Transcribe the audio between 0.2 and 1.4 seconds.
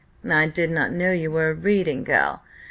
I did not know you